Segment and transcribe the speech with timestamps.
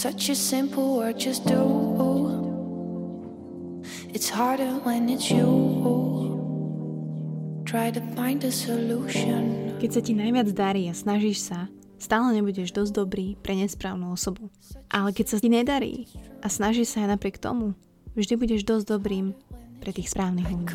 [0.00, 1.60] such a simple word, just do.
[4.16, 5.52] It's harder when it's you.
[7.68, 9.76] Try to find a solution.
[9.76, 11.68] Keď sa ti najviac darí a snažíš sa,
[12.00, 14.48] stále nebudeš dosť dobrý pre nesprávnu osobu.
[14.88, 16.08] Ale keď sa ti nedarí
[16.40, 17.76] a snažíš sa aj napriek tomu,
[18.16, 19.36] vždy budeš dosť dobrým
[19.84, 20.72] pre tých správnych ľudí.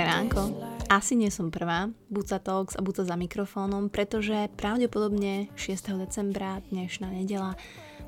[0.00, 0.56] Dobré ránko.
[0.88, 5.76] Asi nie som prvá, buď sa talks a buď sa za mikrofónom, pretože pravdepodobne 6.
[6.00, 7.52] decembra, dnešná nedela,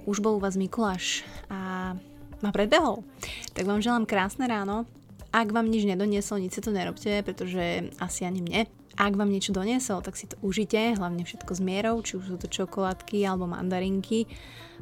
[0.08, 1.20] už bol u vás Mikuláš
[1.52, 1.92] a
[2.40, 3.04] ma predbehol.
[3.52, 4.88] Tak vám želám krásne ráno.
[5.36, 8.72] Ak vám nič nedoniesol, nič si to nerobte, pretože asi ani mne.
[8.96, 12.36] Ak vám niečo doniesol, tak si to užite, hlavne všetko s mierou, či už sú
[12.40, 14.24] to čokoládky alebo mandarinky,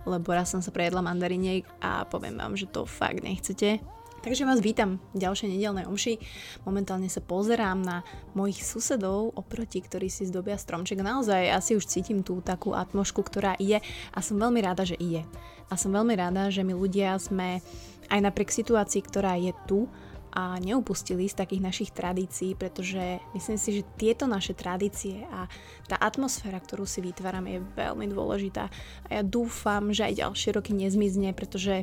[0.06, 3.82] lebo raz som sa prejedla mandariniek a poviem vám, že to fakt nechcete.
[4.20, 6.20] Takže vás vítam v ďalšej nedelnej omši.
[6.68, 8.04] Momentálne sa pozerám na
[8.36, 11.00] mojich susedov oproti, ktorí si zdobia stromček.
[11.00, 13.80] Naozaj asi už cítim tú takú atmošku, ktorá ide
[14.12, 15.24] a som veľmi rada, že ide.
[15.72, 17.64] A som veľmi rada, že my ľudia sme
[18.12, 19.88] aj napriek situácii, ktorá je tu,
[20.30, 25.50] a neupustili z takých našich tradícií, pretože myslím si, že tieto naše tradície a
[25.90, 30.70] tá atmosféra, ktorú si vytvárame, je veľmi dôležitá a ja dúfam, že aj ďalšie roky
[30.70, 31.82] nezmizne, pretože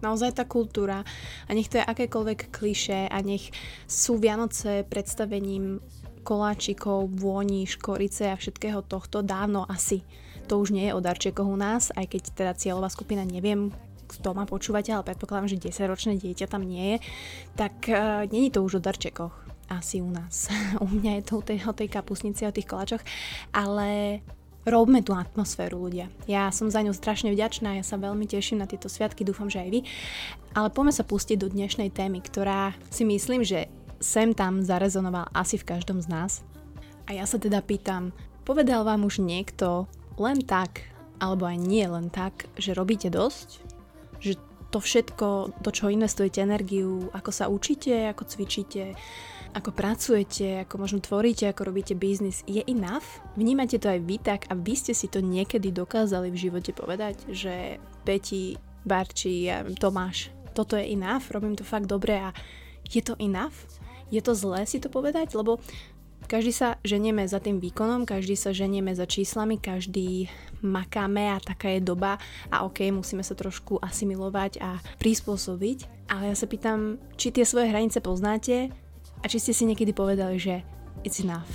[0.00, 1.04] naozaj tá kultúra
[1.46, 3.50] a nech to je akékoľvek kliše a nech
[3.86, 5.80] sú Vianoce predstavením
[6.26, 10.02] koláčikov, vôni, škorice a všetkého tohto dávno asi.
[10.50, 13.70] To už nie je o darčekoch u nás, aj keď teda cieľová skupina neviem,
[14.06, 16.98] kto ma počúvate, ale predpokladám, že 10-ročné dieťa tam nie je,
[17.58, 19.34] tak uh, není to už o darčekoch.
[19.66, 20.46] Asi u nás.
[20.84, 23.02] u mňa je to o tej, o tej kapusnici, o tých koláčoch.
[23.50, 24.22] Ale
[24.66, 26.10] robme tú atmosféru ľudia.
[26.26, 29.62] Ja som za ňu strašne vďačná, ja sa veľmi teším na tieto sviatky, dúfam, že
[29.62, 29.80] aj vy.
[30.52, 33.70] Ale poďme sa pustiť do dnešnej témy, ktorá si myslím, že
[34.02, 36.32] sem tam zarezonoval asi v každom z nás.
[37.06, 38.10] A ja sa teda pýtam,
[38.42, 39.86] povedal vám už niekto
[40.18, 40.82] len tak,
[41.22, 43.76] alebo aj nie len tak, že robíte dosť?
[44.20, 44.36] že
[44.74, 48.98] to všetko, do čo investujete energiu, ako sa učíte, ako cvičíte,
[49.56, 53.24] ako pracujete, ako možno tvoríte, ako robíte biznis, je enough?
[53.40, 57.24] Vnímate to aj vy tak a vy ste si to niekedy dokázali v živote povedať,
[57.32, 59.48] že Peti, Barči,
[59.80, 62.36] Tomáš, toto je enough, robím to fakt dobre a
[62.84, 63.56] je to enough?
[64.12, 65.32] Je to zlé si to povedať?
[65.32, 65.58] Lebo
[66.28, 70.28] každý sa ženieme za tým výkonom, každý sa ženieme za číslami, každý
[70.60, 72.20] makáme a taká je doba
[72.52, 76.08] a ok, musíme sa trošku asimilovať a prispôsobiť.
[76.12, 78.70] Ale ja sa pýtam, či tie svoje hranice poznáte
[79.20, 80.60] a či ste si niekedy povedali, že
[81.04, 81.48] it's enough.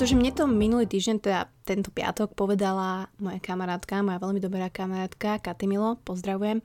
[0.00, 5.36] Pretože mne to minulý týždeň, teda tento piatok, povedala moja kamarátka, moja veľmi dobrá kamarátka
[5.44, 6.64] Katimilo, pozdravujem,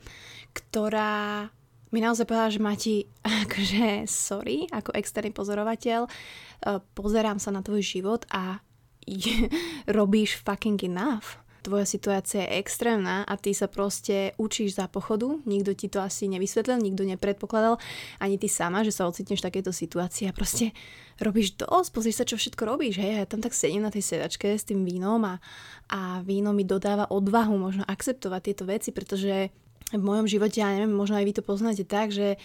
[0.55, 1.51] ktorá
[1.91, 2.95] mi naozaj povedala, že Mati,
[3.44, 6.09] akože sorry, ako externý pozorovateľ, e,
[6.95, 8.63] pozerám sa na tvoj život a
[10.00, 15.73] robíš fucking enough tvoja situácia je extrémna a ty sa proste učíš za pochodu, nikto
[15.73, 17.81] ti to asi nevysvetlil, nikto nepredpokladal,
[18.21, 20.77] ani ty sama, že sa ocitneš v takejto situácii a proste
[21.17, 24.53] robíš dosť, pozrieš sa, čo všetko robíš, hej, ja tam tak sedím na tej sedačke
[24.53, 25.41] s tým vínom a,
[25.89, 29.49] a víno mi dodáva odvahu možno akceptovať tieto veci, pretože
[29.89, 32.37] v mojom živote, ja neviem, možno aj vy to poznáte tak, že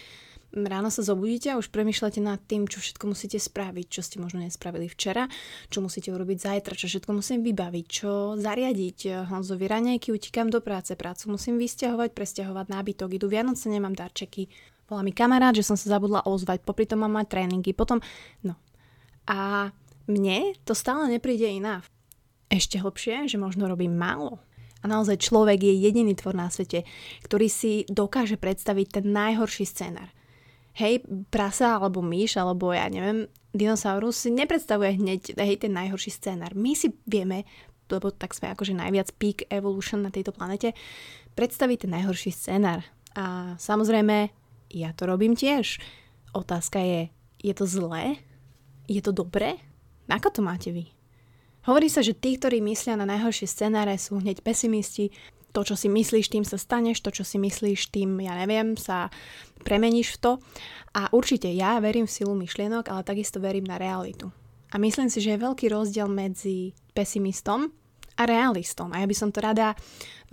[0.51, 4.43] ráno sa zobudíte a už premyšľate nad tým, čo všetko musíte spraviť, čo ste možno
[4.43, 5.31] nespravili včera,
[5.71, 9.27] čo musíte urobiť zajtra, čo všetko musím vybaviť, čo zariadiť.
[9.31, 14.51] Honzovi ranejky, utíkam do práce, prácu musím vysťahovať, presťahovať nábytok, idú Vianoce, nemám darčeky.
[14.91, 18.03] Volá mi kamarát, že som sa zabudla ozvať, popri tom mám mať tréningy, potom,
[18.43, 18.59] no.
[19.23, 19.71] A
[20.11, 21.79] mne to stále nepríde iná.
[22.51, 24.43] Ešte hlbšie, že možno robím málo,
[24.81, 26.83] a naozaj človek je jediný tvor na svete,
[27.21, 30.09] ktorý si dokáže predstaviť ten najhorší scénar
[30.77, 36.55] hej, prasa alebo myš, alebo ja neviem, dinosaurus si nepredstavuje hneď hej, ten najhorší scénar.
[36.55, 37.43] My si vieme,
[37.91, 40.71] lebo tak sme akože najviac peak evolution na tejto planete,
[41.35, 42.87] predstaviť ten najhorší scénar.
[43.15, 44.31] A samozrejme,
[44.71, 45.83] ja to robím tiež.
[46.31, 47.11] Otázka je,
[47.43, 48.23] je to zlé?
[48.87, 49.59] Je to dobré?
[50.07, 50.91] Ako to máte vy?
[51.67, 55.13] Hovorí sa, že tí, ktorí myslia na najhoršie scenáre, sú hneď pesimisti,
[55.51, 59.11] to, čo si myslíš, tým sa staneš, to, čo si myslíš, tým, ja neviem, sa
[59.61, 60.31] premeníš v to.
[60.95, 64.31] A určite ja verím v silu myšlienok, ale takisto verím na realitu.
[64.71, 67.71] A myslím si, že je veľký rozdiel medzi pesimistom
[68.15, 68.91] a realistom.
[68.95, 69.75] A ja by som to rada e,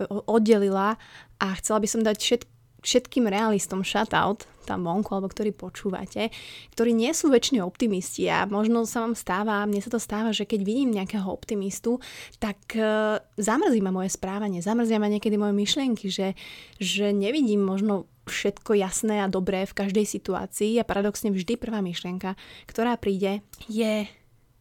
[0.07, 0.95] oddelila
[1.39, 2.41] a chcela by som dať všet,
[2.81, 6.29] všetkým realistom shoutout tam vonku, alebo ktorí počúvate,
[6.77, 10.45] ktorí nie sú väčšine optimisti a možno sa vám stáva, mne sa to stáva, že
[10.45, 11.97] keď vidím nejakého optimistu,
[12.37, 16.37] tak uh, zamrzí ma moje správanie, zamrzia ma niekedy moje myšlienky, že,
[16.77, 22.37] že nevidím možno všetko jasné a dobré v každej situácii a paradoxne vždy prvá myšlienka,
[22.69, 24.05] ktorá príde, je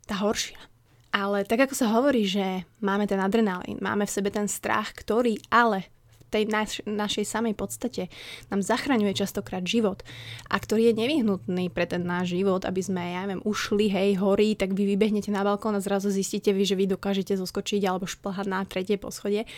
[0.09, 0.57] tá horšia.
[1.13, 5.37] Ale tak ako sa hovorí, že máme ten adrenalín, máme v sebe ten strach, ktorý
[5.53, 5.89] ale
[6.29, 8.13] tej naš, našej samej podstate.
[8.53, 10.05] Nám zachraňuje častokrát život.
[10.49, 14.55] A ktorý je nevyhnutný pre ten náš život, aby sme, ja neviem, ušli, hej, horí,
[14.55, 18.47] tak vy vybehnete na balkón a zrazu zistíte vy, že vy dokážete zoskočiť alebo šplhať
[18.47, 19.49] na tretie poschodie,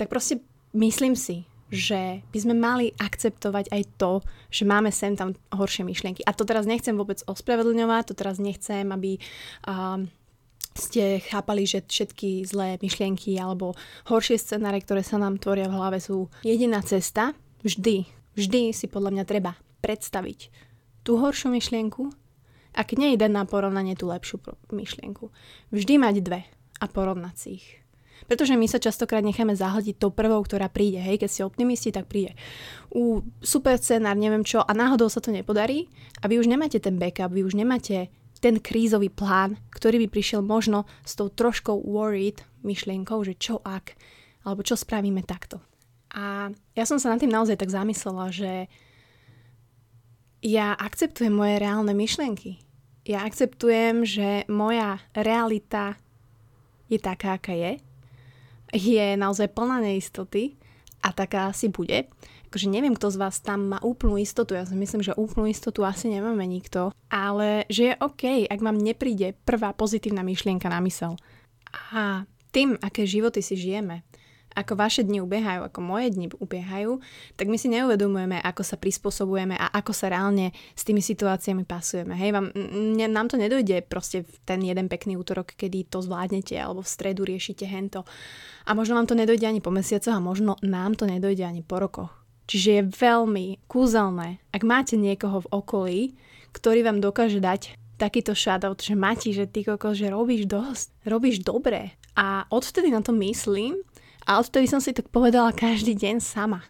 [0.00, 0.40] tak proste
[0.72, 4.22] myslím si, že by sme mali akceptovať aj to,
[4.54, 6.22] že máme sem tam horšie myšlienky.
[6.22, 9.18] A to teraz nechcem vôbec ospravedlňovať, to teraz nechcem, aby
[9.66, 10.06] uh,
[10.76, 13.74] ste chápali, že všetky zlé myšlienky alebo
[14.06, 17.32] horšie scenáre, ktoré sa nám tvoria v hlave sú jediná cesta,
[17.64, 18.06] vždy,
[18.36, 20.52] vždy si podľa mňa treba predstaviť
[21.02, 22.12] tú horšiu myšlienku
[22.76, 25.32] a nie jeden na porovnanie tú lepšiu myšlienku.
[25.72, 26.40] Vždy mať dve
[26.76, 27.68] a porovnať si ich.
[28.24, 30.98] Pretože my sa častokrát necháme zahladiť tou prvou, ktorá príde.
[30.98, 32.34] Hej, keď ste optimisti, tak príde.
[32.90, 35.86] U super scenár, neviem čo, a náhodou sa to nepodarí
[36.20, 38.08] a vy už nemáte ten backup, vy už nemáte
[38.46, 43.98] ten krízový plán, ktorý by prišiel možno s tou troškou worried myšlienkou, že čo ak,
[44.46, 45.58] alebo čo spravíme takto.
[46.14, 48.70] A ja som sa nad tým naozaj tak zamyslela, že
[50.46, 52.62] ja akceptujem moje reálne myšlienky.
[53.02, 55.98] Ja akceptujem, že moja realita
[56.86, 57.82] je taká, aká je.
[58.70, 60.54] Je naozaj plná neistoty
[61.02, 62.08] a taká asi bude.
[62.48, 65.82] Akože neviem, kto z vás tam má úplnú istotu, ja si myslím, že úplnú istotu
[65.82, 71.18] asi nemáme nikto, ale že je OK, ak vám nepríde prvá pozitívna myšlienka na mysel.
[71.92, 74.06] A tým, aké životy si žijeme,
[74.56, 76.96] ako vaše dni ubiehajú, ako moje dni ubiehajú,
[77.36, 82.16] tak my si neuvedomujeme, ako sa prispôsobujeme a ako sa reálne s tými situáciami pasujeme.
[82.16, 82.46] Hej, vám,
[82.96, 86.88] ne, nám to nedojde proste v ten jeden pekný útorok, kedy to zvládnete, alebo v
[86.88, 88.08] stredu riešite hento.
[88.64, 91.76] A možno vám to nedojde ani po mesiacoch a možno nám to nedojde ani po
[91.76, 92.10] rokoch.
[92.48, 96.00] Čiže je veľmi kúzelné, ak máte niekoho v okolí,
[96.56, 101.42] ktorý vám dokáže dať takýto shoutout, že Mati, že ty koko, že robíš dosť, robíš
[101.42, 101.96] dobre.
[102.16, 103.80] A odvtedy na to myslím
[104.26, 106.66] a odvtedy som si to povedala každý deň sama.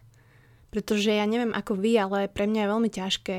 [0.69, 3.37] Pretože ja neviem ako vy, ale pre mňa je veľmi ťažké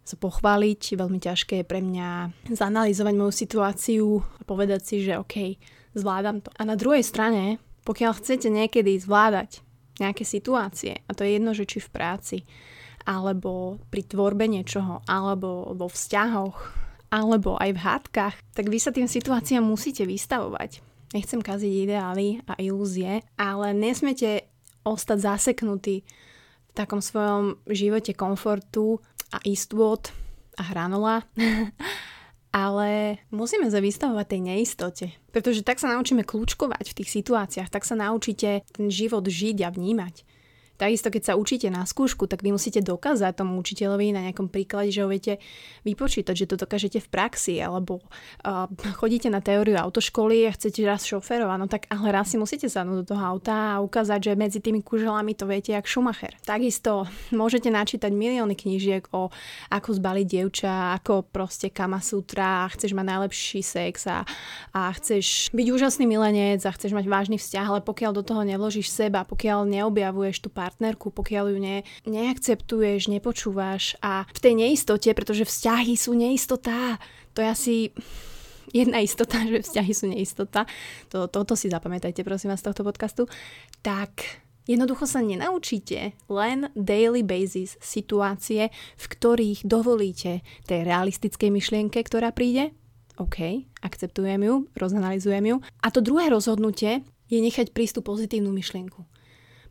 [0.00, 5.54] sa pochváliť, veľmi ťažké je pre mňa zanalizovať moju situáciu a povedať si, že OK,
[5.94, 6.50] zvládam to.
[6.58, 9.62] A na druhej strane, pokiaľ chcete niekedy zvládať
[10.02, 12.38] nejaké situácie, a to je jedno, že či v práci,
[13.06, 16.58] alebo pri tvorbe niečoho, alebo vo vzťahoch,
[17.12, 20.89] alebo aj v hádkach, tak vy sa tým situáciám musíte vystavovať.
[21.10, 24.46] Nechcem kaziť ideály a ilúzie, ale nesmiete
[24.86, 26.06] ostať zaseknutí
[26.70, 29.02] v takom svojom živote komfortu
[29.34, 30.06] a istôt
[30.54, 31.26] a hranola
[32.50, 35.06] ale musíme sa vystavovať tej neistote.
[35.30, 39.70] Pretože tak sa naučíme kľúčkovať v tých situáciách, tak sa naučíte ten život žiť a
[39.70, 40.26] vnímať.
[40.80, 44.88] Takisto, keď sa učíte na skúšku, tak vy musíte dokázať tomu učiteľovi na nejakom príklade,
[44.88, 45.36] že ho viete
[45.84, 48.64] vypočítať, že to dokážete v praxi, alebo uh,
[48.96, 53.04] chodíte na teóriu autoškoly a chcete raz šoferovať, no tak ale raz si musíte sadnúť
[53.04, 56.32] do toho auta a ukázať, že medzi tými kuželami to viete jak Schumacher.
[56.48, 59.28] Takisto môžete načítať milióny knížiek o
[59.68, 64.24] ako zbaliť dievča, ako proste Kama Sutra, chceš mať najlepší sex a,
[64.72, 68.88] a chceš byť úžasný milenec a chceš mať vážny vzťah, ale pokiaľ do toho nevložíš
[68.88, 75.10] seba, pokiaľ neobjavuješ tú pár partnerku, pokiaľ ju ne, neakceptuješ, nepočúvaš a v tej neistote,
[75.10, 77.02] pretože vzťahy sú neistota,
[77.34, 77.74] to je asi
[78.70, 80.70] jedna istota, že vzťahy sú neistota,
[81.10, 83.26] to, toto si zapamätajte prosím vás z tohto podcastu,
[83.82, 92.30] tak Jednoducho sa nenaučíte len daily basis situácie, v ktorých dovolíte tej realistickej myšlienke, ktorá
[92.30, 92.70] príde.
[93.18, 95.56] OK, akceptujem ju, rozanalizujem ju.
[95.82, 99.09] A to druhé rozhodnutie je nechať prístup pozitívnu myšlienku.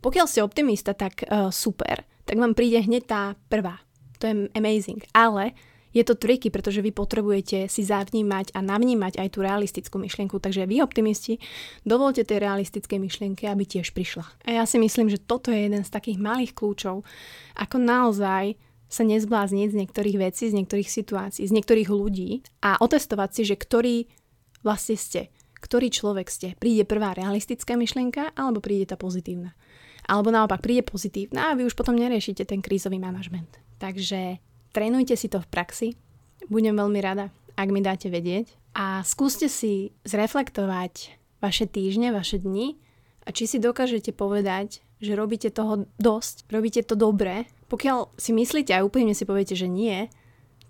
[0.00, 3.80] Pokiaľ ste optimista, tak uh, super, tak vám príde hneď tá prvá.
[4.20, 5.00] To je amazing.
[5.16, 5.56] Ale
[5.90, 10.38] je to triky, pretože vy potrebujete si zavnímať a navnímať aj tú realistickú myšlienku.
[10.38, 11.42] Takže vy optimisti,
[11.82, 14.24] dovolte tej realistickej myšlienke, aby tiež prišla.
[14.46, 17.02] A ja si myslím, že toto je jeden z takých malých kľúčov,
[17.58, 18.54] ako naozaj
[18.90, 23.54] sa nezblázniť z niektorých vecí, z niektorých situácií, z niektorých ľudí a otestovať si, že
[23.54, 23.96] ktorý
[24.66, 26.48] vlastne ste, ktorý človek ste.
[26.56, 29.54] Príde prvá realistická myšlienka alebo príde tá pozitívna.
[30.08, 33.60] Alebo naopak príde pozitívna a vy už potom neriešite ten krízový manažment.
[33.78, 34.40] Takže
[34.74, 35.88] trénujte si to v praxi,
[36.48, 38.50] budem veľmi rada, ak mi dáte vedieť.
[38.74, 42.80] A skúste si zreflektovať vaše týždne, vaše dni.
[43.24, 48.74] A či si dokážete povedať, že robíte toho dosť, robíte to dobre, Pokiaľ si myslíte
[48.74, 50.10] a úplne si poviete, že nie,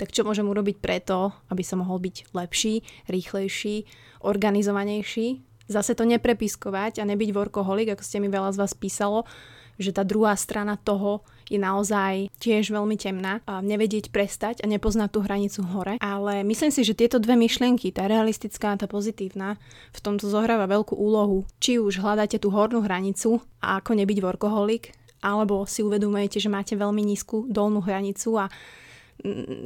[0.01, 2.81] tak čo môžem urobiť preto, aby som mohol byť lepší,
[3.13, 3.85] rýchlejší,
[4.25, 5.45] organizovanejší?
[5.69, 9.29] Zase to neprepiskovať a nebyť workoholik, ako ste mi veľa z vás písalo,
[9.77, 11.21] že tá druhá strana toho
[11.53, 15.95] je naozaj tiež veľmi temná a nevedieť prestať a nepoznať tú hranicu hore.
[16.01, 19.61] Ale myslím si, že tieto dve myšlienky, tá realistická a tá pozitívna,
[19.93, 21.45] v tomto zohráva veľkú úlohu.
[21.61, 26.73] Či už hľadáte tú hornú hranicu a ako nebyť workoholik, alebo si uvedomujete, že máte
[26.79, 28.49] veľmi nízku dolnú hranicu a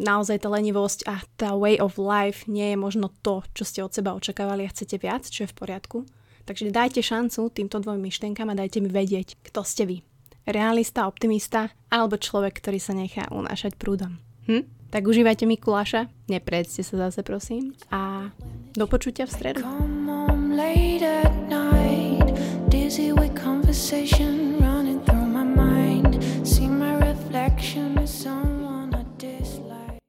[0.02, 3.94] naozaj tá lenivosť a tá way of life nie je možno to, čo ste od
[3.94, 5.98] seba očakávali a chcete viac, čo je v poriadku.
[6.44, 9.96] Takže dajte šancu týmto dvom myšlienkam a dajte mi vedieť, kto ste vy.
[10.44, 14.20] Realista, optimista alebo človek, ktorý sa nechá unášať prúdom.
[14.44, 14.68] Hm?
[14.92, 18.30] Tak užívajte Mikuláša, nepredzte sa zase prosím a
[18.76, 19.60] do počutia v stredu.
[26.44, 27.93] See my reflection.